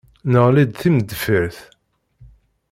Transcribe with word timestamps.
Neɣli 0.31 0.63
d 0.69 0.71
timendeffirt. 0.79 1.59